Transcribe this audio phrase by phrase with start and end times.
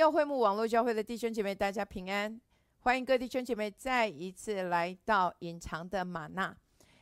[0.00, 2.40] 荣耀会幕网络教会的弟兄姐妹，大家平安！
[2.78, 6.56] 欢迎各弟兄姐妹再一次来到隐藏的玛纳。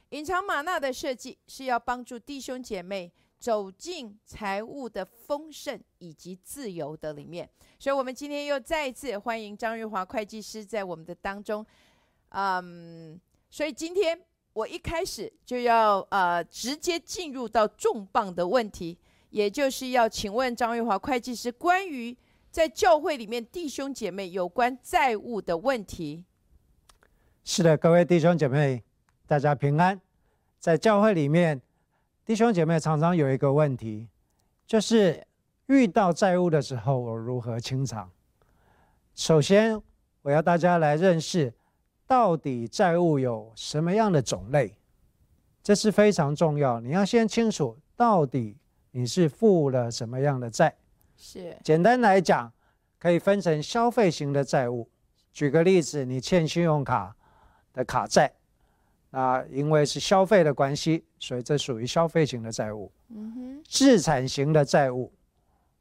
[0.09, 7.49] 隐藏玛纳的设计是要帮助弟兄姐妹走进财务的丰盛以及自由的里面。
[7.79, 11.65] 所以，我们今天又再一次欢迎张玉华会计师在我们的当中。
[12.31, 13.17] 嗯，
[13.49, 14.21] 所以今天
[14.53, 18.99] 我一开始就要呃直接进入到重磅的问题，
[19.31, 22.17] 也就是要请问张玉华会计师关于。
[22.59, 26.25] 在教会里面，弟兄姐妹有关债务的问题。
[27.45, 28.83] 是的，各位弟兄姐妹，
[29.29, 30.01] 大家平安。
[30.59, 31.63] 在教会里面，
[32.25, 34.09] 弟兄姐妹常常有一个问题，
[34.67, 35.25] 就是
[35.67, 38.11] 遇到债务的时候，我如何清偿？
[39.15, 39.81] 首先，
[40.23, 41.55] 我要大家来认识，
[42.09, 44.77] 到底债务有什么样的种类，
[45.63, 46.81] 这是非常重要。
[46.81, 48.57] 你要先清楚，到底
[48.91, 50.75] 你是负了什么样的债。
[51.19, 52.51] 是，简单来讲，
[52.99, 54.89] 可以分成消费型的债务。
[55.33, 57.15] 举个例子，你欠信用卡
[57.73, 58.33] 的卡债，
[59.11, 62.93] 那因为是消费的关系，所以这属于消费型的债务。
[63.09, 63.65] 嗯哼。
[63.65, 65.13] 资产型的债务，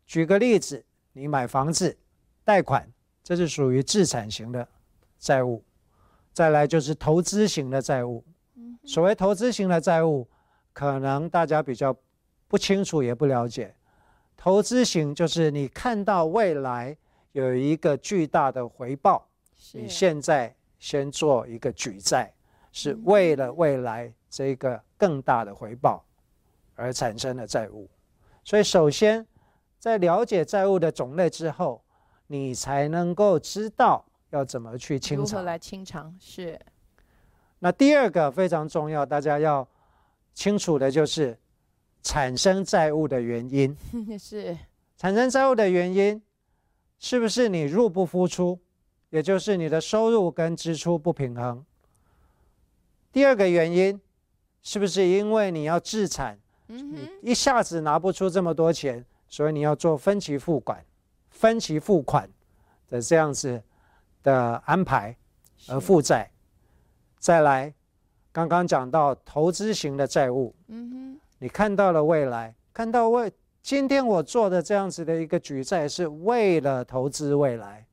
[0.07, 1.95] 举个例子，你买房子
[2.43, 2.91] 贷款，
[3.23, 4.67] 这是属于资产型的
[5.19, 5.63] 债务。
[6.33, 8.25] 再来就是投资型的债务。
[8.83, 10.27] 所谓投资型的债务，
[10.73, 11.95] 可能大家比较
[12.47, 13.75] 不清楚，也不了解。
[14.37, 16.95] 投资型就是你看到未来
[17.31, 19.27] 有一个巨大的回报，
[19.73, 22.31] 你现在先做一个举债，
[22.71, 26.05] 是为了未来这个更大的回报
[26.75, 27.89] 而产生的债务。
[28.43, 29.25] 所以，首先
[29.79, 31.83] 在了解债务的种类之后，
[32.27, 35.25] 你才能够知道要怎么去清偿。
[35.25, 36.15] 如何来清偿？
[36.19, 36.57] 是。
[37.59, 39.67] 那第二个非常重要，大家要
[40.35, 41.37] 清楚的就是。
[42.01, 43.75] 产生债务的原因。
[44.19, 44.57] 是。
[44.97, 46.19] 产生债务的原因，
[46.97, 48.59] 是不是你入不敷出，
[49.11, 51.63] 也就是你的收入跟支出不平衡？
[53.11, 54.01] 第二个原因，
[54.63, 60.83] 是不是因为你要自产，你一下子拿不出这么多钱，所以你要做分期付款、
[61.29, 62.27] 分期付款
[62.89, 63.61] 的这样子
[64.23, 65.15] 的安排
[65.67, 66.31] 而负债？
[67.19, 67.71] 再来，
[68.31, 71.19] 刚刚讲到投资型的债务，嗯哼。
[71.39, 73.31] 你看到了未来，看到未
[73.61, 77.85] 今天我做的这样子的一个举债，是为了投资未来，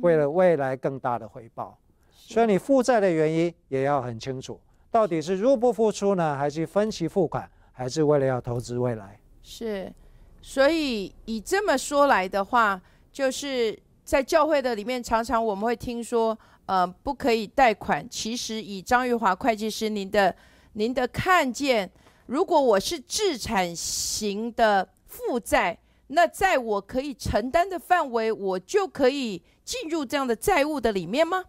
[0.00, 1.76] 为了未来更大的回报。
[2.10, 4.58] 所以你负债的原因也要很清楚，
[4.90, 9.20] 到底是入不敷出呢，还是分期付款，还是为了要投资未来？
[9.42, 9.92] 是，
[10.40, 12.80] 所以以这么说来的话，
[13.12, 18.08] 就是在教会的里面，常常我们会听说，呃，不可以贷款。
[18.08, 20.34] 其实以张玉华会计师您的
[20.72, 21.90] 您的看见。
[22.26, 25.78] 如果我是自产型的负债，
[26.08, 31.44] 那在我可以承担的范围，我就可以进入这样的债务的里面吗？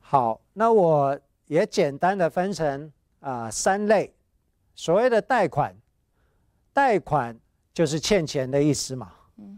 [0.00, 4.14] 好，那我也简单的分成啊三类。
[4.74, 5.74] 所谓的贷款，
[6.72, 7.38] 贷款
[7.72, 9.12] 就是欠钱的意思嘛。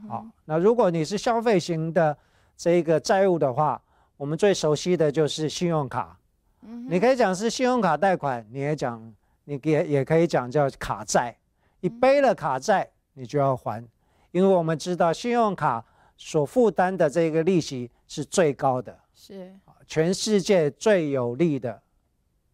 [0.09, 2.17] 好，那如果你是消费型的
[2.57, 3.81] 这个债务的话，
[4.17, 6.17] 我们最熟悉的就是信用卡。
[6.89, 9.13] 你可以讲是信用卡贷款，你也讲。
[9.49, 11.35] 你也也可以讲叫卡债，
[11.81, 13.83] 你背了卡债，你就要还，
[14.31, 15.83] 因为我们知道信用卡
[16.19, 19.59] 所负担的这个利息是最高的，是。
[19.87, 21.81] 全世界最有利的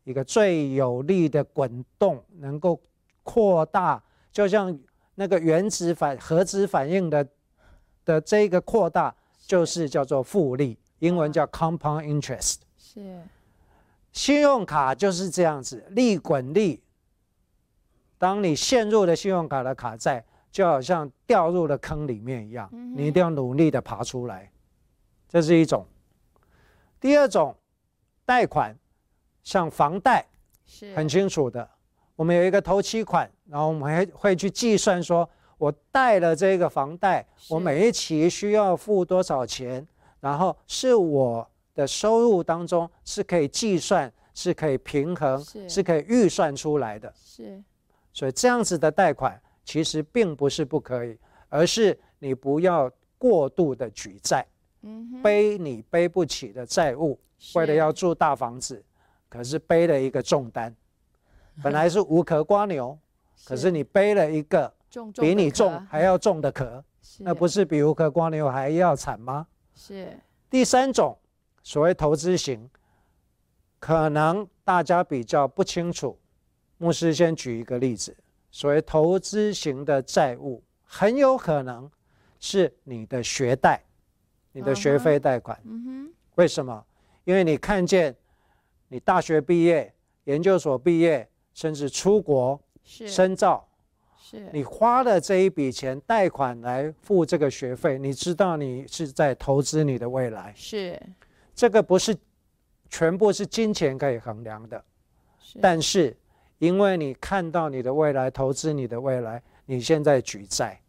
[0.05, 2.81] 一个最有利的滚动，能够
[3.25, 4.01] 扩大，
[4.31, 4.79] 就像
[5.17, 7.27] 那个原子反核子反应的
[8.05, 9.13] 的这个扩大，
[9.45, 13.21] 就是叫做复利，英文叫 compound interest，是。
[14.13, 16.84] 信用卡就是这样子，利滚利。
[18.25, 24.51] 当你陷入了信用卡的卡债，就好像掉入了坑里面一样，你一定要努力的爬出来。
[25.29, 25.87] 这是一种。
[26.99, 27.55] 第二种，
[28.25, 28.75] 贷款，
[29.43, 30.27] 像房贷，
[30.65, 31.69] 是很清楚的。
[32.17, 35.29] 我们有一个头期款，然后我们还会去计算说，
[35.59, 39.87] 我贷了这个房贷，我每一期需要付多少钱，
[40.21, 47.13] 然后是我的收入当中是可以计算，是可以平衡，是可以预算出来的。
[47.23, 47.63] 是。
[48.15, 51.19] 所以这样子的贷款其实并不是不可以，
[51.49, 54.47] 而是你不要过度的举债，
[55.23, 57.19] 背你背不起的债务，
[57.57, 58.83] 为了要住大房子，
[59.29, 60.75] 可是背了一个重担。
[61.63, 62.97] 本来是无壳瓜牛，
[63.45, 64.73] 可是你背了一个
[65.21, 66.85] 比你重还要重的壳，
[67.19, 69.47] 那不是比无壳瓜牛还要惨吗？
[69.75, 70.17] 是。
[70.49, 71.19] 第三种，
[71.63, 72.71] 所谓投资型，
[73.81, 76.17] 可能大家比较不清楚。
[76.79, 78.17] 牧师先举一个例子，
[78.51, 81.91] 所谓投资型的债务，很有可能
[82.39, 83.83] 是你的学贷，
[84.53, 85.61] 你的学费贷款。
[85.65, 86.85] 嗯哼，为什么？
[87.25, 88.15] 因为你看见
[88.89, 89.95] 你大学毕业、
[90.25, 93.67] 研究所毕业，甚至出国深造，
[94.19, 100.53] 是，你花了这一笔钱贷款来付这个学费，你知道你是在投资你的未来。
[100.55, 101.01] 是
[101.55, 102.15] 这个不是
[102.91, 104.85] 全部是金钱可以衡量的，
[105.39, 106.15] 是，但是
[106.65, 110.81] 因为你看到你的未来，投资你的未来，你现在举债，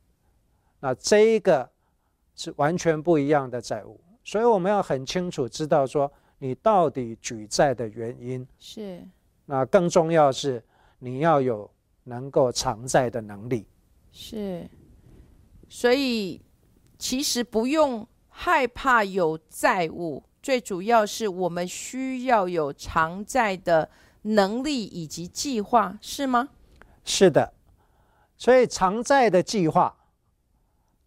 [0.80, 1.70] 那这一个
[2.36, 8.48] 是完全不一样的债务，所以我们要很清楚知道说你到底举债的原因。
[8.58, 9.04] 是
[9.46, 10.64] 那更重要是
[11.00, 11.70] 你要有
[12.06, 13.68] 能够偿债的能力。
[14.12, 14.68] 是，
[15.68, 16.42] 所以
[16.98, 23.90] 其实不用害怕有债务，最主要是我们需要有偿债的
[24.26, 26.50] 能力以及计划，是吗？
[27.04, 27.54] 是的，
[28.38, 29.96] 所以偿债的计划，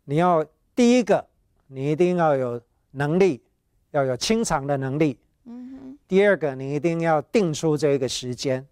[0.04, 1.26] 你要第一个，
[1.66, 2.60] 你一定要有
[2.92, 3.42] 能力，
[3.90, 5.18] 要有清偿的能力。
[5.44, 8.66] 嗯哼，第二个，你一定要定出这个时间。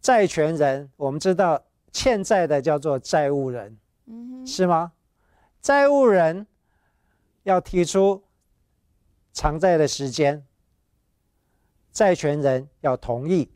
[0.00, 3.76] 债权人，我们知道欠债的叫做债务人，
[4.06, 4.92] 嗯哼，是吗？
[5.60, 6.46] 债务人
[7.42, 8.22] 要提出
[9.32, 10.46] 偿债的时间，
[11.92, 13.48] 债权人要同意。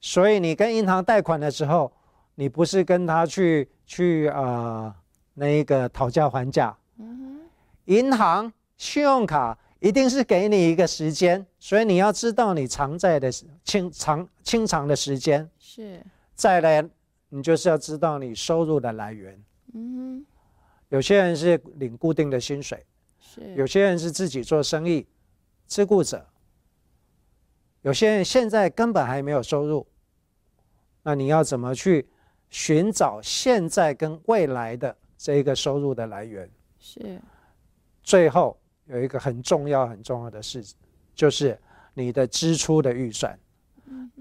[0.00, 1.92] 所以你跟银行贷款的时候，
[2.36, 4.94] 你不是跟他去去啊、呃
[5.34, 7.40] 那一个讨价还价，嗯
[7.84, 13.30] 银行信用卡一定是给你一个时间，所以你要知道你偿债的
[13.62, 15.48] 清偿清偿的时间。
[15.58, 16.04] 是，
[16.34, 16.88] 再来，
[17.28, 19.40] 你就是要知道你收入的来源。
[19.74, 20.24] 嗯
[20.88, 22.84] 有些人是领固定的薪水，
[23.20, 25.06] 是，有些人是自己做生意，
[25.66, 26.26] 自雇者。
[27.82, 29.86] 有些人现在根本还没有收入，
[31.02, 32.08] 那你要怎么去
[32.50, 36.48] 寻找现在跟未来的这一个收入的来源？
[36.78, 37.20] 是，
[38.02, 40.64] 最后有一个很重要很重要的事，
[41.14, 41.58] 就是
[41.94, 43.38] 你的支出的预算。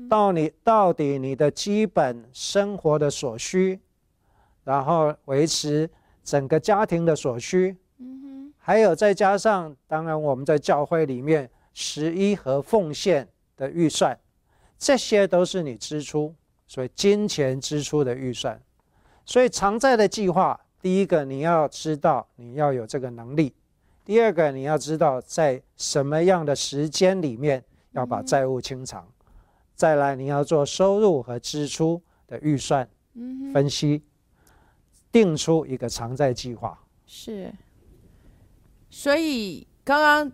[0.09, 3.79] 到你到底你的基本生活的所需，
[4.63, 5.89] 然后维持
[6.23, 13.27] 整个家庭的所需，嗯还有再加上，当然我们在教会里面十一和奉献
[13.57, 14.17] 的预算，
[14.77, 16.33] 这些都是你支出，
[16.65, 18.61] 所以金钱支出的预算。
[19.25, 23.53] 所以偿债的计划，第一个你要知道你要有这个能力，
[24.05, 27.61] 第二个你要知道在什么样的时间里面
[27.91, 29.05] 要把债务清偿，
[29.75, 32.87] 再来你要做收入和支出的预算
[33.51, 34.03] 分析，
[35.11, 36.79] 定出一个偿债计划。
[37.05, 37.51] 是，
[38.89, 40.31] 所以刚刚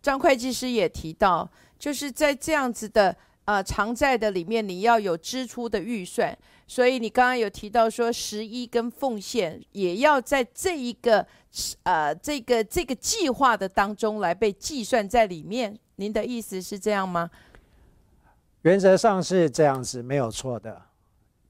[0.00, 1.48] 张会计师也提到，
[1.82, 3.14] 就是在这样子的
[3.44, 6.38] 呃偿债的里面，你要有支出的预算。
[6.68, 11.26] 所以你刚刚有提到说，十一跟奉献也要在这一个
[11.82, 15.76] 呃这个这个计划的当中来被计算在里面。
[15.96, 17.28] 您的意思是这样吗？
[18.60, 20.80] 原则上是这样子，没有错的。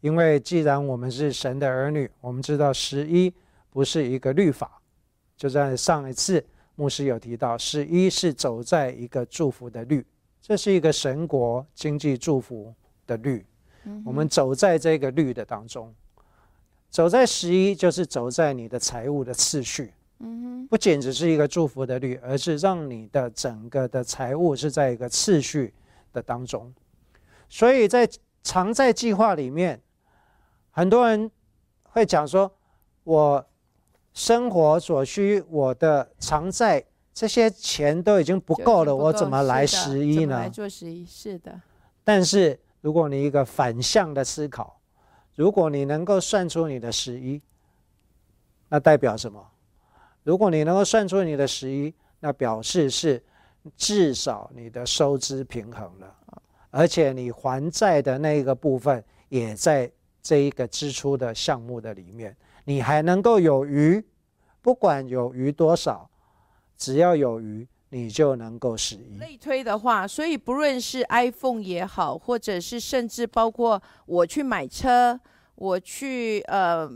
[0.00, 3.31] 因为既然我们是神的儿女，我们知道十一
[3.69, 4.81] 不是一个律法，
[5.37, 6.43] 就在上一次
[6.74, 10.05] 牧师有提到，十一是走在一个祝福的律，
[10.43, 12.75] 这是一个神国经济祝福
[13.06, 13.46] 的律。
[14.05, 15.94] 我们走在这个律的当中，
[16.91, 19.94] 走在十一就是走在你的财务的次序。
[20.19, 25.72] 嗯不仅只是一个祝福的律，而是让你的整个的财务是在一个次序
[26.13, 26.72] 的当中。
[27.49, 28.08] 所以在
[28.43, 29.81] 常在计划里面，
[30.70, 31.31] 很多人
[31.82, 32.51] 会讲说，
[33.05, 33.44] 我
[34.15, 36.82] 生活所需，我的偿债
[37.15, 40.49] 这些钱都已经不，够了，我怎么来十一怎么来？
[40.49, 41.61] 做十一是的，
[42.03, 44.81] 但是如果你一个反向的思考，
[45.35, 47.41] 如果你能够算出你的十一，
[48.69, 49.47] 那代表什么？
[50.23, 53.23] 如果你能够算出你的十一，那表示是
[53.77, 56.17] 至少你的收支平衡了，
[56.71, 59.91] 而且你还债的那个部分也在
[60.23, 64.03] 这一个支出的项目的里面，你还能够有余，
[64.61, 66.09] 不管有余多少，
[66.82, 69.17] 只要有余，你就能够十一。
[69.20, 75.20] 类推的话，所以不论是 iPhone 也好，或者是甚至包括我去买车，
[75.55, 76.91] 我去呃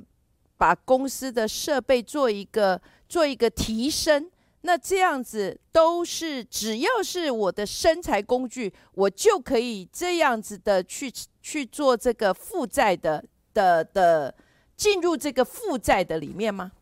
[0.56, 4.28] 把公司的设备做一个做一个提升，
[4.62, 11.08] 那这样子都是只要是我的生财工具，我就可以这样子的去
[11.40, 13.22] 去做这个负债的
[13.54, 14.34] 的的
[14.76, 16.72] 进入这个负债的里面吗？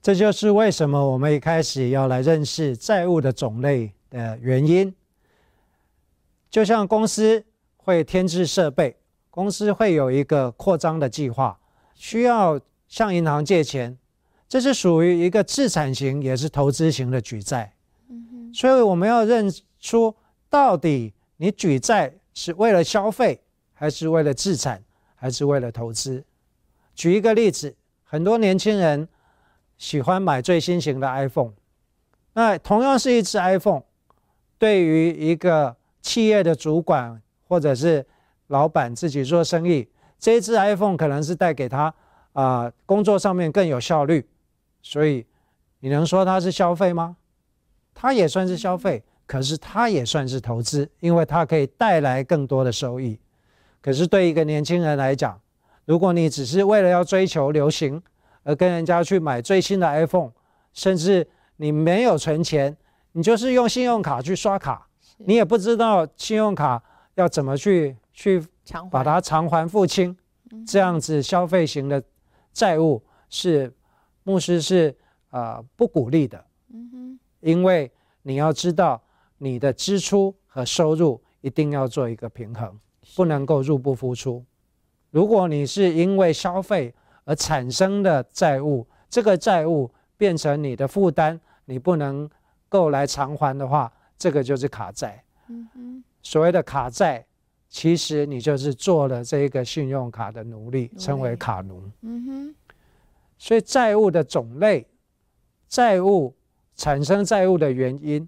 [0.00, 4.94] 这就是为什么我们一开始要来认识债务的种类的原因。
[6.50, 7.44] 就像公司
[7.76, 8.96] 会添置设备，
[9.30, 11.58] 公司会有一个扩张的计划，
[11.94, 13.98] 需要向银行借钱，
[14.48, 17.74] 这是属于一个自产型，也是投资型的举债。
[18.54, 20.14] 所以我们要认出
[20.48, 23.42] 到底你举债是为了消费，
[23.74, 24.82] 还是为了自产，
[25.14, 26.24] 还是为了投资？
[26.94, 29.06] 举一个例子，很多年轻人
[29.78, 31.52] 喜欢买最新型的 iPhone。
[32.34, 33.82] 那同样是一只 iPhone，
[34.58, 38.04] 对于一个企业的主管或者是
[38.48, 41.92] 老板自己做生意，这一只 iPhone 可能是带给他
[42.32, 44.28] 啊工作上面更有效率。
[44.82, 45.26] 所以
[45.80, 47.16] 你能说它是消费吗？
[47.94, 53.18] 它也算是消费，可是它也算是投资，因为它可以带来更多的收益。
[53.80, 55.40] 可是对一个年轻人来讲，
[55.84, 58.00] 如果你只是为了要追求流行
[58.48, 60.32] 而跟人家去买最新的 iPhone，
[60.72, 62.74] 甚至你没有存钱，
[63.12, 64.88] 你就是用信用卡去刷卡，
[65.18, 66.82] 你也不知道信用卡
[67.16, 68.42] 要怎么去去
[68.90, 70.16] 把它偿还付清，
[70.66, 72.02] 这样子消费型的
[72.52, 73.70] 债务是。
[74.24, 74.94] 牧师是
[75.30, 77.90] 啊不鼓励的，嗯哼，因为
[78.20, 79.02] 你要知道
[79.38, 82.78] 你的支出和收入一定要做一个平衡，
[83.16, 84.44] 不能够入不敷出。
[85.10, 86.94] 如果你是因为消费
[87.28, 92.28] 而产生的债务，这个债务变成你的负担，你不能
[92.70, 95.22] 够来偿还的话，这个就是卡债。
[95.48, 97.26] 嗯哼，所谓的卡债，
[97.68, 101.82] 其实你就是做了这个信用卡的奴隶，称为卡奴。
[102.00, 102.54] 嗯哼。
[103.36, 104.86] 所以债务的种类、
[105.68, 106.34] 债务
[106.76, 108.26] 产生债务的原因，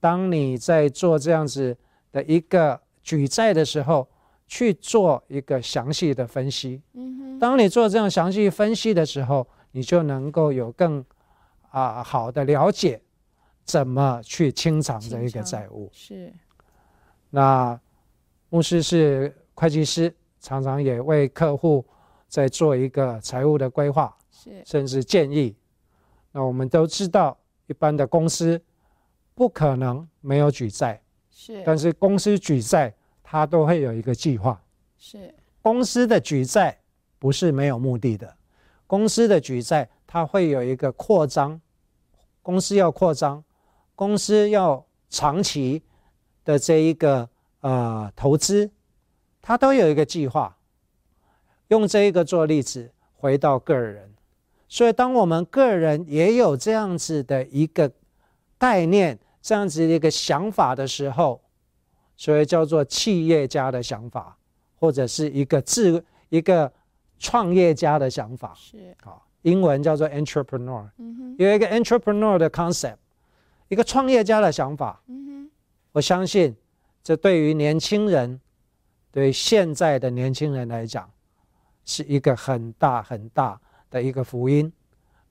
[0.00, 1.74] 当你在做这样子
[2.12, 4.06] 的一个举债的时候，
[4.52, 6.82] 去做一个详细的分析。
[6.92, 7.38] 嗯哼。
[7.38, 11.02] 当你做这样详细分析的时候，你就能够有更
[11.70, 13.00] 啊好的了解，
[13.64, 15.88] 怎么去清偿这一个债务。
[15.90, 16.30] 是。
[17.30, 17.80] 那
[18.50, 21.82] 牧师是会计师，常常也为客户。
[22.28, 25.54] 在做一个财务的规划，是甚至建议。
[26.30, 28.58] 那我们都知道，一般的公司
[29.34, 30.98] 不可能没有举债，
[31.30, 31.62] 是。
[31.62, 32.94] 但是公司举债，
[33.32, 34.62] 它都会有一个计划。
[34.98, 35.34] 是。
[35.62, 36.76] 公司的举债
[37.18, 38.36] 不是没有目的的，
[38.86, 41.58] 公司的举债它会有一个扩张，
[42.42, 43.42] 公司要扩张，
[43.94, 45.82] 公司要长期
[46.44, 47.26] 的这一个
[47.60, 48.70] 呃投资，
[49.40, 50.58] 它都有一个计划。
[51.68, 54.12] 用这一个做例子，回到个人，
[54.68, 57.90] 所以当我们个人也有这样子的一个
[58.58, 61.40] 概念、这样子的一个想法的时候，
[62.22, 64.38] 所以叫做企业家的想法，
[64.78, 66.72] 或者是一个自一个
[67.18, 68.96] 创业家的想法，是。
[69.02, 70.88] 好，英文叫做 entrepreneur，
[71.36, 72.98] 有一个 entrepreneur 的 concept，
[73.66, 75.02] 一个创业家的想法，
[75.90, 76.54] 我相信
[77.02, 78.40] 这对于年轻人，
[79.10, 81.10] 对现在的年轻人来讲。
[81.84, 83.60] 是一个很大很大
[83.90, 84.72] 的一个福音，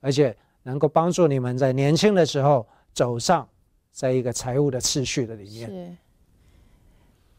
[0.00, 3.48] 而且能够帮助你们在年轻的时候走上
[3.90, 5.96] 在一个财务的次序的里面。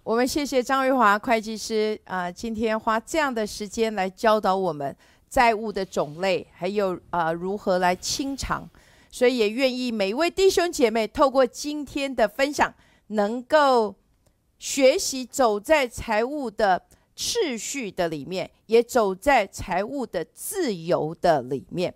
[0.04, 4.94] 我们谢谢张瑞华会计师啊，今天花这样的时间来教导我们
[5.30, 8.70] 债务的种类，还有啊如何来清偿，
[9.10, 12.74] 所以也愿意每一位弟兄姐妹透过今天的分享，
[13.08, 13.96] 能够
[14.60, 16.84] 学习走在财务的。
[17.16, 21.94] 秩序的里面，也走在财务的自由的里面。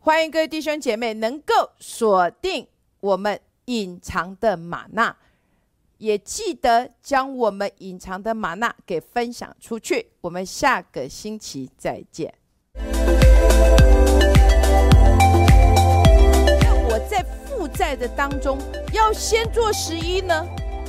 [0.00, 2.66] 欢迎各位弟兄姐妹能够锁定
[2.98, 5.16] 我们隐藏的玛纳，
[6.04, 10.10] 也记得将我们隐藏的玛纳给分享出去。
[10.20, 12.34] 我们下个星期再见。
[16.86, 18.58] 我在负债的当中，
[18.92, 20.46] 要先做十一呢，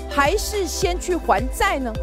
[0.09, 1.93] 还是先去还债呢？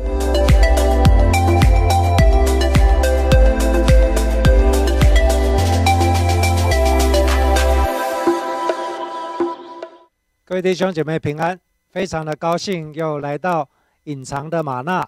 [10.47, 11.61] 各位弟兄姐妹平安，
[11.93, 13.69] 非常的高兴又来到
[14.05, 15.07] 隐藏的玛纳。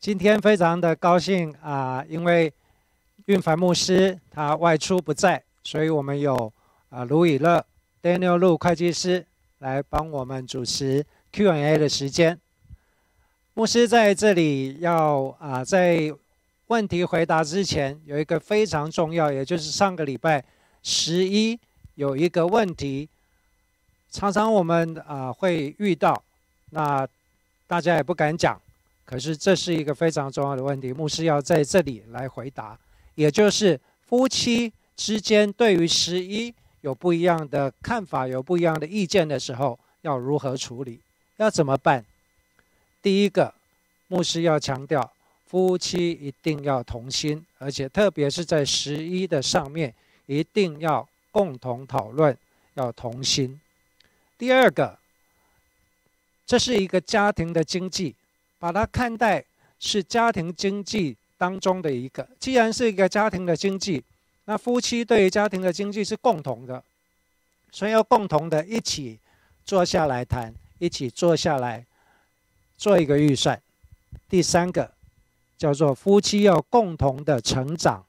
[0.00, 2.50] 今天非常的高兴啊，因为
[3.26, 6.50] 运凡牧师他外出不在，所以我们有
[6.88, 7.62] 啊卢以乐
[8.02, 9.26] Daniel 陆会计师
[9.58, 12.40] 来帮我们主持 Q&A 的时间。
[13.52, 16.10] 牧师在这里要啊，在
[16.68, 20.42] 问题回答之前，有一个非常重要，也就是上个礼拜
[20.82, 21.60] 十一
[21.96, 23.10] 有一个问题。
[24.10, 26.22] 常常我们啊会遇到，
[26.70, 27.06] 那
[27.66, 28.60] 大家也不敢讲，
[29.04, 32.78] 可是这是一个非常重要的问题，牧师要在这里来回答，
[33.14, 40.98] 也就是夫妻之间对于十一有不一样的看法，有不一样的意见的时候，要如何处理，
[41.36, 42.04] 要怎么办？
[43.02, 43.52] 第一个，
[44.08, 45.12] 牧师要强调，
[45.46, 49.94] 夫妻一定要同心，而且特别是在十一的上面，
[50.26, 52.36] 一定要共同讨论，
[52.74, 53.60] 要同心。
[54.38, 54.96] 第二个，
[56.46, 58.14] 这是一个家庭的经济，
[58.60, 59.44] 把它看待
[59.80, 62.26] 是家庭经济当中的一个。
[62.38, 64.02] 既然是一个家庭的经济，
[64.44, 66.82] 那夫妻对于家庭的经济是共同的，
[67.72, 69.18] 所以要共同的一起
[69.64, 71.84] 坐下来谈，一起坐下来
[72.76, 73.60] 做一个预算。
[74.28, 74.90] 第三个
[75.58, 78.04] 叫做夫妻要共同的成长，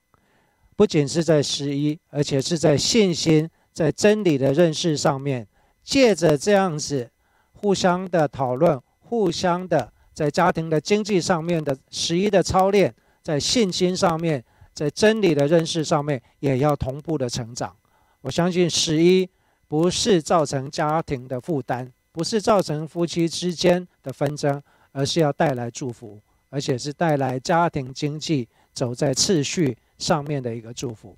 [0.75, 5.47] 不仅是在十一，而且是在信心、在真理的认识上面，
[5.89, 7.09] 借着这样子
[7.53, 12.93] 互相的讨论，互相的在家庭的经济上面的十一的操练，
[13.23, 14.43] 在信心上面。
[14.71, 17.75] 在真理的认识上面，也要同步的成长。
[18.21, 19.27] 我相信十一
[19.67, 24.61] 不是造成家庭的负担，不是造成夫妻之间的纷争，
[24.93, 26.17] 而是要带来祝福，
[26.49, 31.17] 而且是带来家庭经济走在次序上面的一个祝福。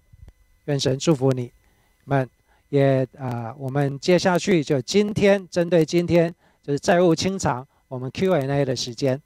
[0.66, 1.52] 愿神祝福你
[2.06, 2.28] 们。
[2.72, 9.22] 也啊，我们接下去就今天针对今天就是债务清偿，我们 Q&A 的时间。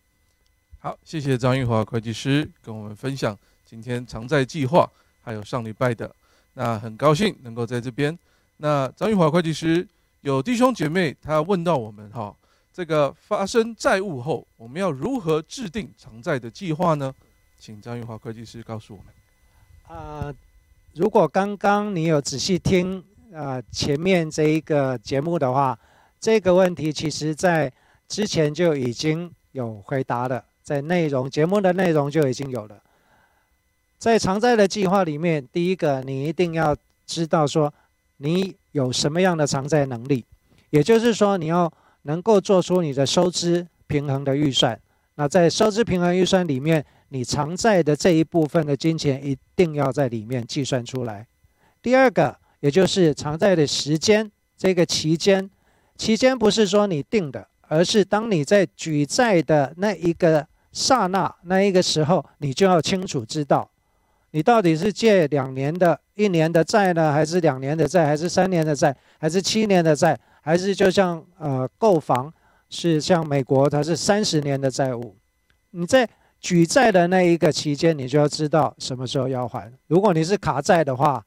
[0.80, 3.38] 好，谢谢张玉华会计师跟我们分享。
[3.64, 4.90] 今天偿债计划，
[5.22, 6.12] 还有上礼拜的，
[6.56, 8.18] 那很高兴能够在这边。
[8.58, 9.88] 那张玉华会计师
[10.22, 12.36] 有弟兄姐妹，他问到我们哈，
[12.74, 17.14] 这个发生债务后，我们要如何制定偿债的计划呢？
[17.60, 19.98] 请张玉华会计师告诉我们。
[20.00, 20.34] 啊，
[20.96, 23.04] 如果刚刚你有仔细听
[23.36, 25.78] 啊前面这一个节目的话，
[26.20, 27.72] 这个问题其实在
[28.08, 32.82] 之前就已经有回答了，在内容节目的内容就已经有了。
[33.98, 36.76] 在偿债的计划里面，第一个你一定要
[37.06, 37.74] 知道说，
[38.18, 40.24] 你有什么样的偿债能力，
[40.70, 41.72] 也就是说你要
[42.04, 44.80] 能够做出你的收支平衡的预算。
[45.16, 51.26] 那在收支平衡预算里面，你偿债的这一部分的金钱一定要在里面计算出来。
[51.82, 55.48] 第二个，也就是偿债的时间，这个期间，
[55.96, 63.70] 期间不是说你定的，而是当你在举债的那一个刹那，那一个时候，你就要清楚知道。
[64.32, 72.34] 你到底是借两年的、一年的债呢，还是两年的债，还是三年的债，还是七年的债，还是就像呃购房
[72.72, 75.16] 是像美国它是三十年的债务？
[75.70, 79.72] 你在举债的那一个期间，你就要知道什么时候要还。
[79.86, 81.24] 如果你是卡债的话，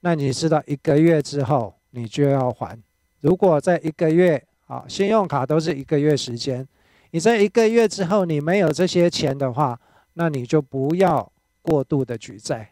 [0.00, 2.78] 那你知道一个月之后你就要还。
[3.20, 6.66] 如果在一个月啊，信用卡都是一个月时间，
[7.10, 9.78] 你在一个月之后你没有这些钱的话，
[10.14, 11.30] 那你就不要。
[11.62, 12.70] 过度的举债，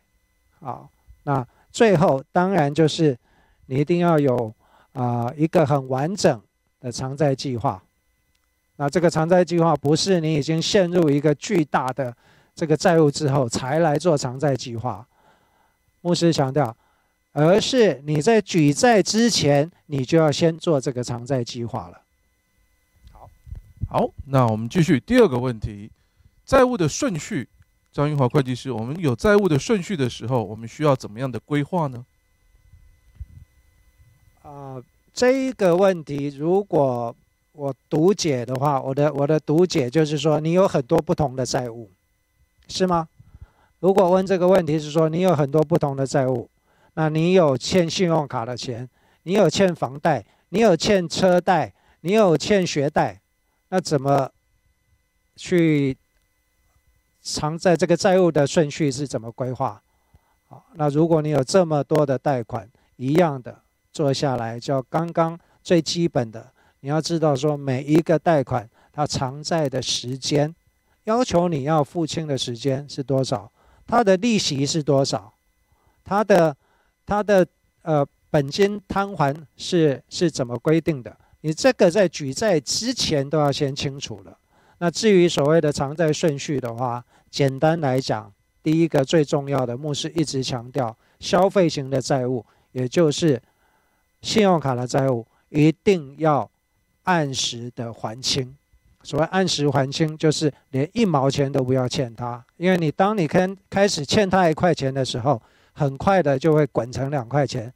[0.60, 0.88] 好，
[1.24, 3.16] 那最后当然就是
[3.66, 4.52] 你一定要有
[4.94, 6.42] 啊一个很完整
[6.80, 7.82] 的偿债计划。
[8.76, 12.12] 那这个偿债计划不是你已经陷入一个巨大的
[12.54, 15.06] 这个债务之后才来做偿债计划。
[16.00, 16.74] 牧师强调，
[17.32, 22.02] 而是你在举债之前，你就要先做这个偿债计划了。
[23.12, 23.30] 好，
[23.88, 25.90] 好，那我们继续第二个问题，
[26.44, 27.48] 债务的顺序。
[27.90, 32.04] 张云华会计师，我们有债务的顺序的时候，我们需要怎么样的规划呢？
[34.42, 34.80] 啊，
[35.12, 37.16] 这一个问题，如果
[37.52, 41.90] 我读解的话，我的我的读解就是说，你有很多不同的债务，
[42.68, 43.08] 是吗？
[43.80, 46.48] 如果问这个问题是说，你有很多不同的债务，
[46.98, 48.88] 那你有欠信用卡的钱，
[49.22, 53.20] 你有欠房贷，你有欠车贷，你有欠学贷，
[53.68, 54.28] 那怎么
[55.36, 55.96] 去？
[57.22, 59.80] 偿债这个债务的顺序是怎么规划？
[60.48, 63.60] 好，那如果你有这么多的贷款，一样的
[63.92, 70.52] 做下来，就刚刚最基本的，你要知道说每一个贷款它偿债的时间，
[71.04, 73.48] 要求你要付清的时间是多少，
[73.86, 75.32] 它的利息是多少，
[76.04, 76.56] 它的
[77.08, 77.46] 它的
[77.80, 81.16] 呃本金摊还是是怎么规定的？
[81.40, 84.36] 你这个在举债之前都要先清楚了。
[84.76, 88.30] 那至于所谓的偿债顺序的话，简单来讲，
[88.62, 93.40] 第一个最重要的，牧师一直强调，消费型的债务，也就是
[94.20, 96.50] 信用卡的债务，一定要
[97.04, 98.54] 按时的还清。
[99.02, 105.40] 所谓按时还清，就是连一毛钱都不要欠他，因为你当你开开始欠他一块钱的时候，
[105.78, 107.72] 很快的就会滚成两块钱，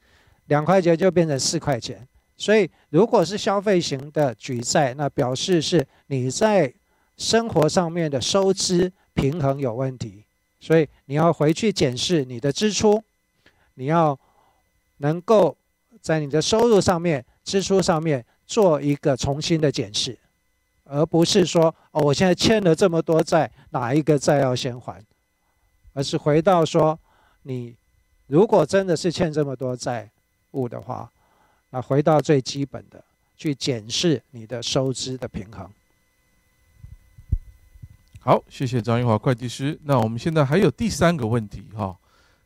[0.46, 2.06] 两块钱就变成四块钱。
[2.36, 6.72] 所以，如果是消费型的举债，那表示是你在
[7.16, 8.92] 生活上面的收支。
[9.14, 10.24] 平衡有问题，
[10.58, 13.04] 所以你要回去检视你的支出，
[13.74, 14.18] 你要
[14.96, 15.54] 能够
[16.00, 20.18] 在你的收入上面、支出上面做一个重新的检视，
[20.84, 24.98] 而不是说哦，我现在欠了这么多债，哪一个债要先还？
[25.92, 26.98] 而是回到说，
[27.42, 27.76] 你
[28.32, 30.08] 如果真的是欠这么多债
[30.52, 31.12] 务的话，
[31.68, 33.04] 那回到最基本的，
[33.36, 35.68] 去检视你的收支的平衡。
[38.20, 39.78] 好，谢谢张玉华会计师。
[39.84, 41.94] 那我们现在还有第三个问题哈，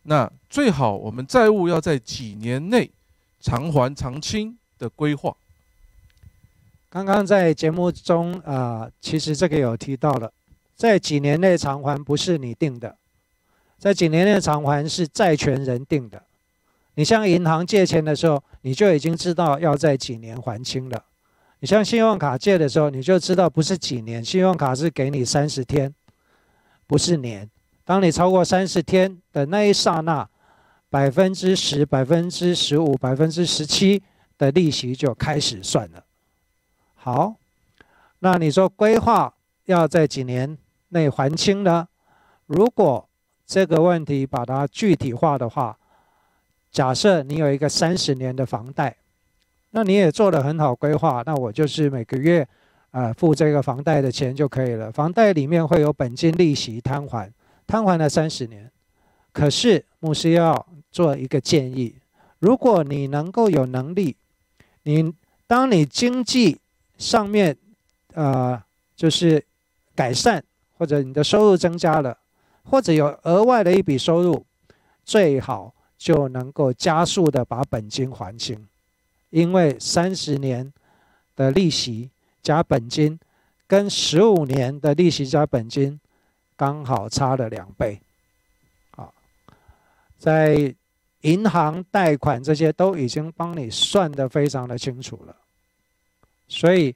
[0.02, 2.90] 那最好我们债务要在几年内
[3.40, 5.36] 偿还偿清的规划。
[6.90, 10.32] 刚刚在节目中啊，其实这个有提到了，
[10.74, 12.96] 在几年内偿还不是你定的，
[13.78, 16.22] 在几年内偿还是债权人定的。
[16.94, 21.04] 你向银行借钱的时候，你就已经知道要在几年还清了。
[21.60, 25.94] 你向信用卡借的时候，你就知道不是几年，信用卡是给你三十天，
[26.86, 27.48] 不是年。
[27.84, 30.28] 当你超过三十天的那一刹那，
[30.88, 34.02] 百分之十、百分之十五、百分之十七
[34.38, 36.04] 的利息就开始算了。
[36.94, 37.36] 好，
[38.20, 39.34] 那你说规划
[39.66, 40.56] 要在几年
[40.88, 41.88] 内还清呢？
[42.46, 43.05] 如果
[43.46, 45.78] 这个问题把它具体化的话，
[46.72, 48.96] 假设你有一个三十年的房贷，
[49.70, 52.46] 那你也做了很好规划，那我就是每个月
[52.90, 54.90] 啊付这个房贷的钱就可以了。
[54.90, 57.32] 房贷里面会有本金、利息摊还，
[57.66, 58.70] 摊还了三十年。
[59.32, 61.94] 可是牧师要做一个建议：
[62.40, 64.16] 如果你能够有能力，
[64.82, 65.12] 你
[65.46, 66.58] 当你经济
[66.98, 67.56] 上面，
[68.14, 68.60] 呃，
[68.96, 69.44] 就是
[69.94, 70.42] 改善，
[70.78, 72.16] 或者你的收入增加了，
[72.68, 74.44] 或者有额外的一笔收入，
[75.04, 78.66] 最好就能够加速的把本金还清，
[79.30, 80.72] 因为三十年
[81.34, 82.10] 的利息
[82.42, 83.18] 加本金，
[83.66, 85.98] 跟十五年的利息加本金，
[86.56, 88.00] 刚好差了两倍。
[88.96, 89.10] 啊，
[90.18, 90.74] 在
[91.22, 95.34] 银行贷款这些都已经帮你算得非常的清楚了。
[96.48, 96.94] 所以，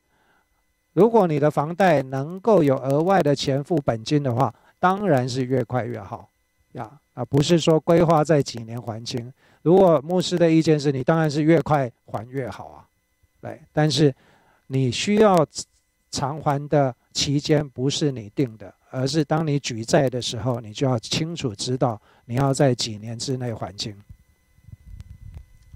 [0.92, 6.28] 如果你的房贷能够有额外的钱付本金的话，当然是越快越好
[6.72, 6.90] 呀。
[7.14, 9.32] 啊，不是说规划在几年还清。
[9.62, 12.88] 如果牧师的意见是你当然是越快还越好啊，
[13.40, 13.60] 对。
[13.72, 14.14] 但是
[14.68, 15.46] 你需要
[16.10, 23.94] 偿还的期间不是你定的，而是当你举债的时候，你就要清楚知道你要在几年之内还清。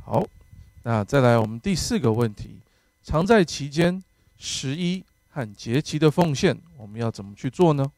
[0.02, 0.26] 好，
[0.82, 2.56] 那再来我们第四个问题。
[3.02, 4.02] 常在期间
[4.38, 7.92] 十一和节期的奉献，我们要怎么去做呢？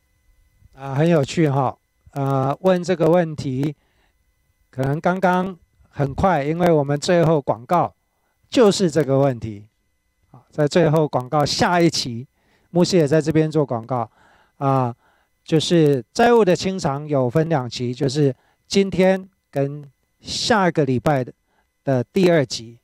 [0.78, 1.76] 啊，很有趣哈！
[2.10, 3.74] 啊，问这个问题，
[4.70, 5.56] 可能刚刚
[5.88, 7.94] 很快，因为我们最后广告
[8.50, 9.66] 就是这个问题。
[10.30, 12.26] 啊，在最后广告下一期，
[12.70, 14.10] 牧师也在这边做广告
[14.58, 14.94] 啊，
[15.42, 18.34] 就是债务的清偿有分两期，就是
[18.66, 19.82] 今天跟
[20.20, 21.32] 下个礼拜的
[21.82, 22.78] 的第二集，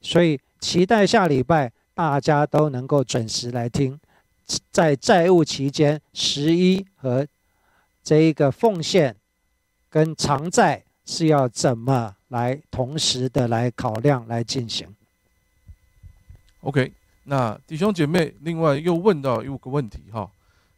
[0.00, 0.38] 所以。
[0.60, 3.96] 期待下礼拜大家都能够准时来听，
[4.72, 7.24] 在债务期间，十一和
[8.08, 9.14] 这一个奉献
[9.90, 14.96] 跟偿债是要怎么来同时的来考量来进行
[16.62, 16.90] ？OK，
[17.24, 20.30] 那弟兄姐妹另外又问到一个问题哈，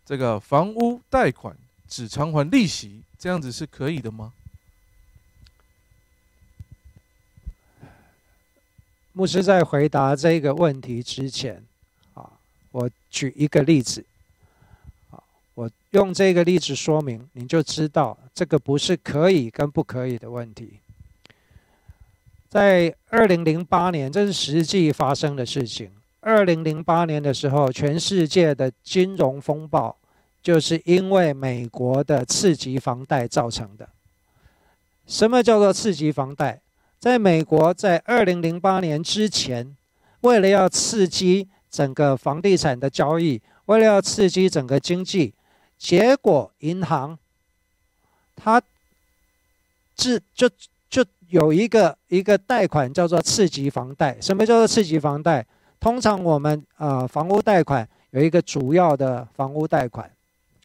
[0.04, 4.32] 这个房屋贷款只偿还利息，这样子是可以的吗？
[9.12, 11.64] 牧师在回答这个问题之前，
[12.14, 12.28] 啊，
[12.72, 14.09] 我举一个例子，啊，
[15.54, 20.80] 我用这个例子说明，你就知道这个不是可以跟不可以的问题。
[22.48, 25.90] 在二零零八年，这是实际发生的事情。
[26.20, 29.96] 二零零八年的时候，全世界的金融风暴，
[30.42, 33.88] 就是因为美国的次级房贷造成的。
[35.06, 36.60] 什么叫做次级房贷？
[36.98, 39.76] 在美国，在二零零八年之前，
[40.20, 45.32] 为了要刺激整个房地产的交易，为了要刺激整个经济，
[45.80, 47.18] 结果银行，
[48.36, 48.62] 它
[49.96, 50.48] 自就
[50.90, 54.20] 就有一个一个贷款叫做次级房贷。
[54.20, 55.44] 什么叫做次级房贷？
[55.80, 60.08] 通常我们啊，房屋贷款有一个主要的房屋贷款，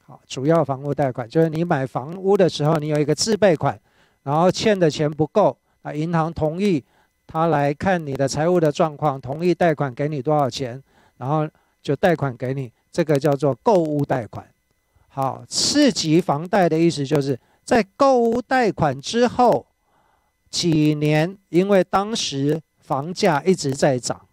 [0.05, 3.79] 好，主要房屋贷款就是你买房屋的时候，你有一个自备款，
[4.23, 5.57] 然后欠的钱不够。
[5.81, 6.83] 啊，银行同意
[7.25, 10.83] 他来看你的财务的状况，同意贷款给你多少钱，
[11.17, 11.47] 然后
[11.81, 12.69] 就贷款给你。
[12.91, 14.45] 这个叫做购物贷款。
[15.15, 19.65] 好，次级房贷的意思就是在购物贷款之后
[20.49, 24.27] 几年，因为当时房价一直在涨，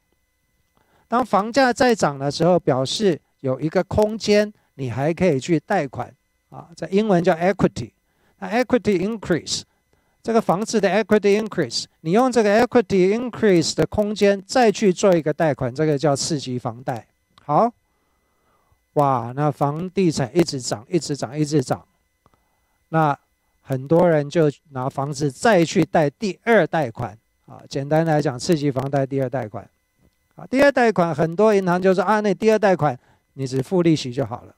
[1.07, 6.12] 当房价在涨的时候，表示有一个空间，你还可以去贷款。
[6.51, 7.92] 啊，在英文叫 equity，
[8.40, 9.62] 那 equity increase。
[10.21, 17.07] 这个房子的 equity increase，你用这个 equity increase 的空间再去做一个贷款，这个叫次级房贷。
[17.45, 17.73] 好，
[18.94, 21.83] 哇，那房地产一直涨，一直涨，一直涨。
[22.90, 23.18] 那
[23.62, 27.62] 很多人就拿房子再去贷第二贷款啊。
[27.68, 29.66] 简单来讲，刺激房贷第二贷款
[30.35, 30.46] 啊。
[30.46, 32.98] 第二贷款很多银行就说啊，那第二贷款
[33.35, 34.55] 你只付利息就好了。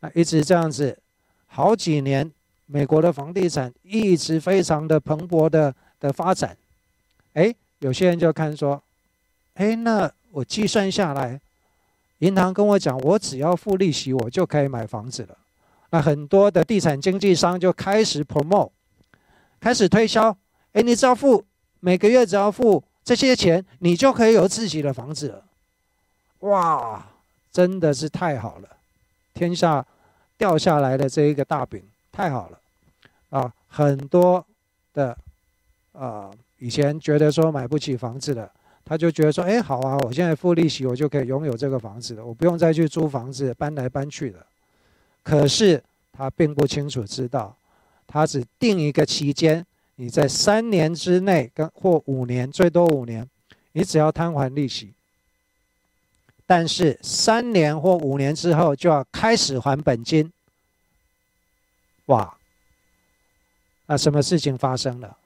[0.00, 0.98] 那一直这样子，
[1.46, 2.30] 好几年，
[2.66, 6.54] 美国的房地产一直非常的蓬勃的的发展。
[7.32, 8.82] 哎，有些人就看说，
[9.54, 11.40] 哎，那我计算下来，
[12.22, 15.36] 银行跟我讲，我只要付利息，我就可以买房子了。
[15.90, 18.70] 那很多的地产经纪商就开始 promote，
[19.60, 20.36] 开始推销。
[20.72, 21.44] 哎，你只要付
[21.80, 25.44] 每个月只要付这些钱，你就可以有自己的房子了。
[26.40, 27.04] 哇，
[27.50, 28.68] 真的是太好了！
[29.34, 29.84] 天下
[30.38, 31.82] 掉下来的这一个大饼，
[32.12, 32.58] 太好了
[33.30, 33.52] 啊！
[33.66, 34.44] 很多
[34.94, 35.16] 的
[35.92, 38.48] 啊，以前觉得说买不起房子的，
[38.84, 44.44] 他就觉得说，哎，好啊，我现在付利息，我就可以拥有这个房子了，我不用再去租房子搬来搬去的。
[45.22, 47.56] 可是他并不清楚知道，
[48.06, 49.64] 他只定一个期间，
[49.96, 53.28] 你在三年之内跟或五年，最多五年，
[53.72, 54.92] 你只要摊还利息。
[56.44, 60.30] 但是三年或五年之后就要开始还本金。
[62.06, 62.36] 哇！
[63.86, 65.16] 那什么事情发生了？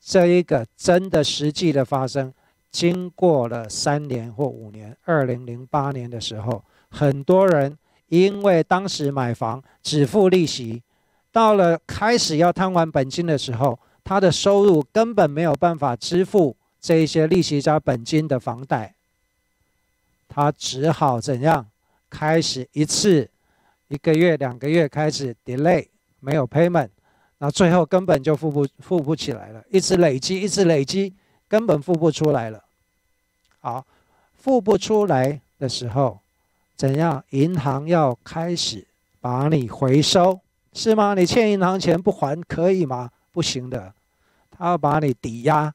[0.00, 2.32] 这一个真的实际的发生，
[2.74, 7.78] 经过了三年或五年，二零零八年的时候，很多人。
[8.08, 10.82] 因为当时买房只付利息，
[11.32, 18.94] 到了开始要摊还本金的时候，他的收入根本没有办法支付这一些利息加本金的房贷，
[20.28, 21.66] 他只好怎样？
[22.10, 23.28] 开始一次
[23.88, 25.88] 一个月、两个月开始 delay，
[26.20, 26.90] 没有 payment，
[27.38, 31.12] 那最后根本就付不付不起来了，一直累积，一直累积，
[31.48, 32.63] 根本付不出来了。
[33.64, 33.82] 好，
[34.36, 36.20] 付不出来的时候。
[36.76, 37.24] 怎样？
[37.30, 38.84] 银行要开始
[39.22, 40.38] 把你回收，
[40.74, 41.14] 是吗？
[41.14, 43.10] 你欠银行钱不还可以吗？
[43.32, 43.94] 不行的，
[44.50, 45.72] 他要把你抵押，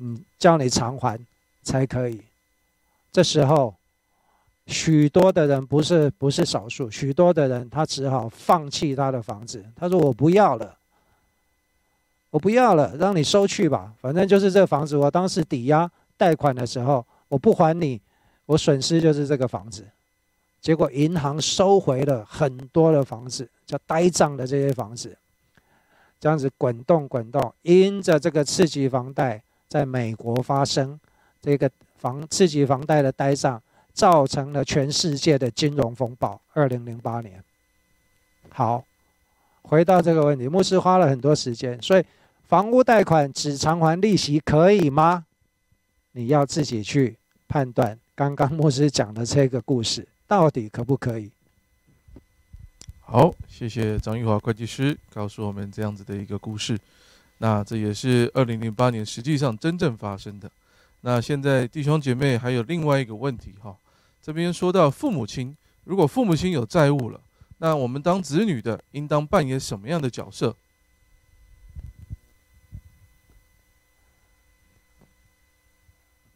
[0.00, 1.18] 嗯，叫你偿还
[1.62, 2.20] 才可以。
[3.10, 3.74] 这时候，
[4.66, 9.64] 许多的人不是不是少数，许多的人他只好放弃他的房子。
[9.74, 10.76] 他说：“我不要了，
[12.28, 13.94] 我不要了，让你收去吧。
[14.00, 15.88] 反正就是这房子，我当时抵押
[16.22, 18.00] 贷款的时候，我不还你。”
[18.46, 19.86] 我损失就是这个房子，
[20.60, 25.16] 结果银行收回了很多的房子，叫呆账的这些房子，
[26.20, 30.98] 这样子滚动滚动，因着这个刺激房贷在美国发生，
[31.40, 33.62] 这个房刺激房贷的呆账，
[33.94, 36.38] 造成了全世界的金融风暴。
[36.52, 37.42] 二零零八年，
[38.50, 38.84] 好，
[39.62, 42.04] 回到这个问题，牧师花了很多时间，所以
[42.48, 45.24] 房屋贷款只偿还利息可以吗？
[46.12, 47.16] 你要自己去
[47.48, 47.98] 判断。
[48.14, 51.30] 刚刚牧师讲的这个故事， 到底可不可以？
[53.00, 56.78] 好，谢谢张玉华会计师告诉我们这样子的一个故事。
[57.38, 60.50] 那这也是二零零八年实际上真正发生的。
[61.00, 63.76] 那现在弟兄姐妹还有另外一个问题哈，
[64.22, 67.20] 这边说到父母亲，如果父母亲有债务了，
[67.58, 70.54] 那我们当子女的应当扮演什么样的角色？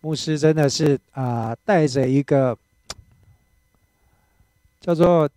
[0.07, 2.57] 牧师真的是啊，带着一个
[4.81, 5.29] 叫做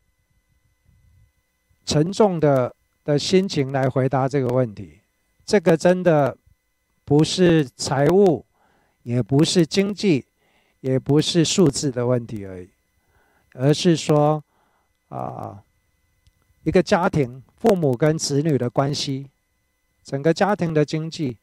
[1.88, 2.72] 沉重的
[3.04, 5.00] 的心情来回答这个问题。
[5.44, 6.38] 这个真的
[7.04, 8.46] 不是财务，
[9.02, 10.24] 也不是经济，
[10.82, 12.70] 也不是数字的问题而已，
[13.54, 14.44] 而是说
[15.08, 15.64] 啊，
[16.62, 19.26] 一个家庭父母跟子女的关系，
[20.04, 21.38] 整个家庭的经济，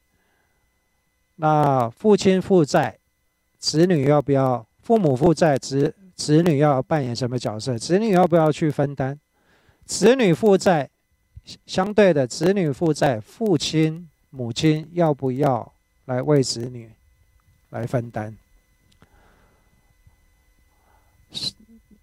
[1.34, 2.96] 那父亲负债。
[3.66, 4.64] 子女要不要？
[4.80, 7.76] 父母负债，子子女要扮演什么角色？
[7.76, 9.18] 子女要不要去分担？
[9.84, 10.88] 子女负债，
[11.66, 15.72] 相对的，子女负债，父亲、母亲要不要
[16.04, 16.92] 来为子女
[17.70, 18.36] 来分担？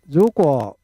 [0.09, 0.77] 如果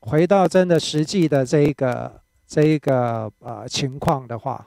[0.00, 4.66] 回到真的实际的这一个这一个呃情况的话，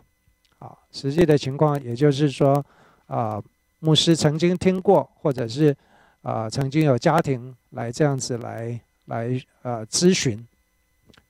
[0.60, 2.64] 啊，实际的情况，也就是说，
[3.08, 3.42] 啊。
[3.84, 5.76] 牧师曾经听过，或者是
[6.22, 10.48] 啊，曾经有家庭来这样子来来呃咨询。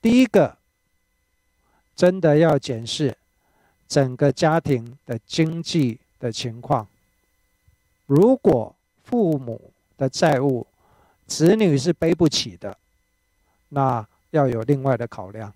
[0.02, 0.54] 第一个，
[1.96, 3.16] 真的要检视
[3.88, 6.86] 整个家庭的经济的情况。
[8.04, 10.66] 如果父母的债务，
[11.26, 12.76] 子女是背不起的，
[13.70, 15.50] 那要有另外的考量。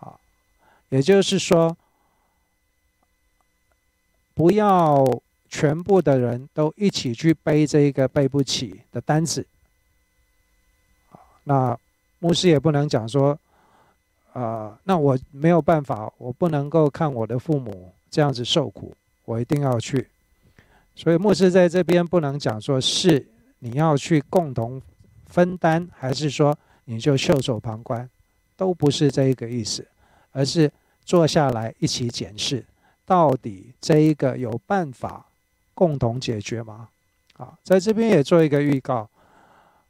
[0.00, 0.18] 啊，
[0.88, 1.76] 也就是说，
[4.32, 5.04] 不要。
[5.54, 9.46] 全部的人都一起去背这一个背不起的单子，
[11.44, 11.78] 那
[12.20, 13.38] 牧师也不能讲说，
[14.32, 20.08] 呃，那我没有办法，我不能够看我的父母这样子受苦，我一定要去。
[20.96, 23.26] 所以牧师在这边不能讲说是
[23.58, 24.80] 你要去共同
[25.26, 28.08] 分担，还是说你就袖手旁观，
[28.56, 29.86] 都不是这一个意思，
[30.32, 30.72] 而是
[31.04, 32.64] 坐下来一起检视，
[33.04, 35.26] 到底这一个有办法
[35.74, 36.88] 共同解决吗？
[37.36, 39.08] 啊，在这边也做一个预告。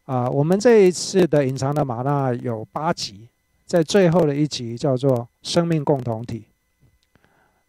[0.05, 3.29] 啊，我们这一次的隐藏的玛纳有八集，
[3.67, 6.45] 在最后的一集叫做“生命共同体”。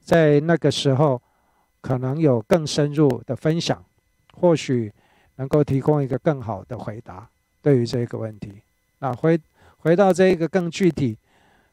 [0.03, 1.21] 在那个时候，
[1.79, 3.83] 可能有更深入的分享，
[4.33, 4.91] 或许
[5.35, 7.29] 能够提供一个更好的回答
[7.61, 8.51] 对于这个问题。
[8.99, 9.39] 那回
[9.77, 11.17] 回到这一个更具体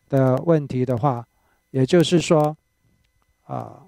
[0.09, 1.27] 的问题的话，
[1.71, 2.57] 也就是说，
[3.47, 3.83] 啊，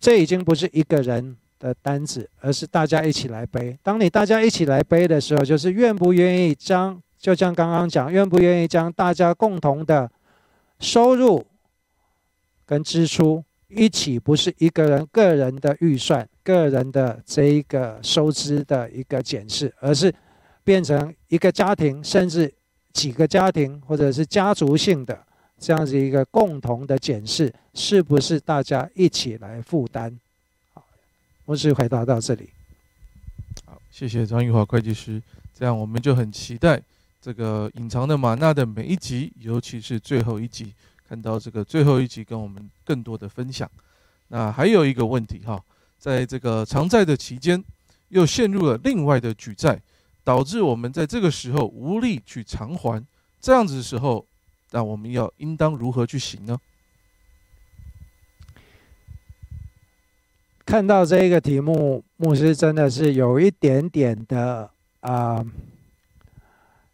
[0.00, 1.36] 这已经不是一个人。
[1.60, 3.78] 的单子，而是大家一起来背。
[3.82, 10.10] 当你大家一起来背的时候，就是愿不愿意将，就像刚刚讲，愿不愿意将大家共同的
[10.78, 11.44] 收入
[12.64, 20.10] 跟支出一起，不是一个人个人的预算、个人的这一个收支的一个检视，而是
[20.64, 22.50] 变成一个家庭，甚至
[22.94, 25.26] 几个家庭或者是家族性的
[25.60, 30.16] 这样子一个共同的检视，是不是大家一起来负担？
[30.72, 30.82] 好
[31.44, 32.48] 我是回答到这里。
[33.66, 35.22] 好，谢谢张玉华会计师。
[35.54, 36.80] 这样我们就很期待
[37.20, 40.72] 这个隐藏的玛纳的每一集，尤其是最后一集，
[41.06, 43.70] 看到这个最后一集跟我们更多的分享。
[44.28, 45.62] 那还有一个问题哈，
[45.98, 47.62] 在这个偿债的期间，
[48.08, 49.78] 又陷入了另外的举债，
[50.24, 53.04] 导致我们在这个时候无力去偿还。
[53.42, 54.24] 这样子的时候，
[54.70, 56.60] 那我们要应当如何去行呢？
[60.64, 65.44] 看到这个题目，牧师真的是有一点点的啊，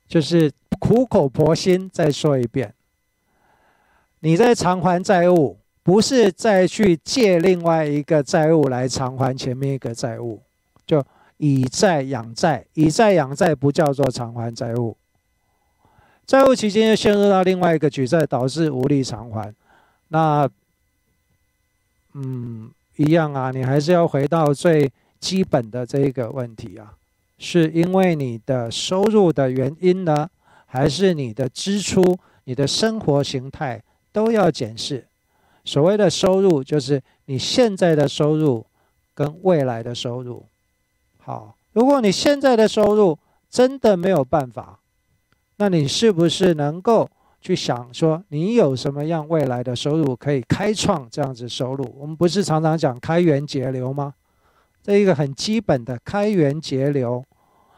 [0.09, 2.73] 就是苦口婆心再说一遍：
[4.21, 10.41] 你在偿还债务，不是再去借另外一个债务来偿还前面一个债务，
[10.87, 11.05] 就
[11.37, 14.97] 以债养债，以债养债不叫做偿还债务。
[16.27, 19.55] 债务期间又陷入到另外一个举债，导致无力偿还，
[20.09, 20.49] 那
[22.15, 22.71] 嗯。
[22.99, 26.95] 一样啊，你还是要回到最基本的这一个问题啊，
[27.39, 30.27] 是因为你的收入的原因呢，
[30.65, 33.83] 还是你的支出、你的生活形态
[34.15, 35.05] 都要检视？
[35.63, 38.65] 所谓的收入，就是你现在的收入
[39.15, 40.47] 跟未来的收入。
[41.19, 43.19] 好，如果你现在的收入
[43.51, 44.79] 真的没有办法，
[45.57, 47.09] 那你是不是能够？
[47.39, 51.95] 去想说，你有什么样未来的收入可以开创这样子收入？
[51.97, 54.13] 我们不是常常讲开源节流吗？
[54.83, 57.25] 这一个很基本的开源节流，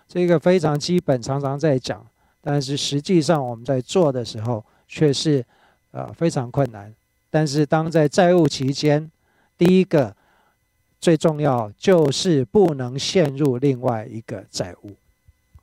[0.07, 2.03] 这个非常基本，常常在讲，
[2.41, 5.45] 但是实际上我们在做的时候却是
[5.91, 6.95] 呃非常困难。
[7.29, 9.11] 但是当在债务期间，
[9.59, 10.17] 第一个
[10.99, 14.95] 最重要就是不能陷入另外一个债务，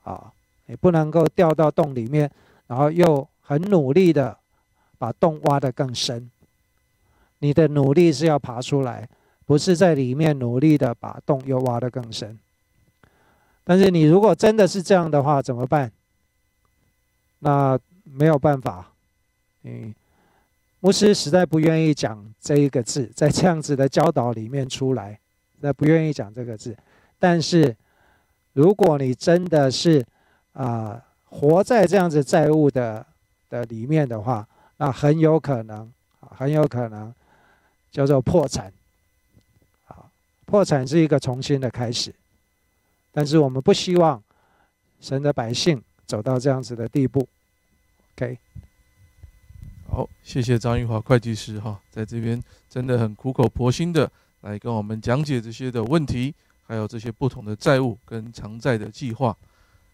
[0.04, 0.32] 啊，
[0.66, 2.30] 你不能够掉到洞里面，
[2.66, 3.26] 然后又。
[3.48, 4.36] 很努力的
[4.98, 6.28] 把洞挖得更深，
[7.38, 9.08] 你的努力是要爬出来，
[9.44, 12.36] 不是在里面努力的把洞又挖得更深。
[13.62, 15.92] 但是你如果真的是这样的话，怎么办？
[17.38, 18.90] 那没有办法。
[19.62, 19.94] 嗯，
[20.80, 25.16] 牧师实在不愿意讲这一个字，在这样子的教导里面出来，
[25.60, 26.76] 那不愿意讲这个字。
[27.16, 27.76] 但是
[28.54, 30.04] 如果你真的是
[30.56, 33.06] 啊，活在这样子债务的。
[33.48, 34.44] 的里面的话，
[34.76, 35.88] 那很有可能，
[36.18, 37.14] 很有可能
[37.92, 38.72] 叫做破产。
[39.86, 40.10] 啊，
[40.44, 42.12] 破产是一个重新的开始，
[43.12, 44.20] 但是我们不希望
[45.00, 47.28] 神的百姓走到这样子的地步。
[48.16, 48.36] OK，
[49.88, 56.34] 好，谢谢张玉华会计师哈，在这边真的很苦口婆心的来跟我们讲解这些的问题，
[56.66, 59.36] 还有这些不同的债务跟偿债的计划。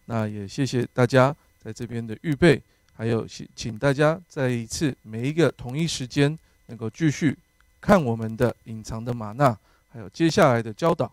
[0.06, 2.60] 那也谢谢大家在这边的预备。
[2.94, 7.36] 还有，请请大家再一次每一个同一时间能够继续
[7.80, 9.56] 看我们的隐藏的玛纳，
[9.88, 11.10] 还有接下来的教导。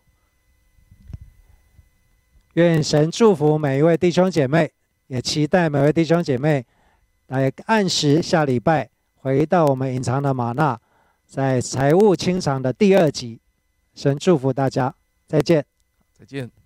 [2.54, 4.70] 愿神祝福每一位弟兄姐妹，
[5.06, 6.64] 也期待每位弟兄姐妹
[7.28, 10.78] 来按时下礼拜回到我们隐藏的玛纳，
[11.26, 13.40] 在财务清偿的第二集。
[13.94, 14.94] 神祝福大家，
[15.26, 15.64] 再见，
[16.12, 16.59] 再见。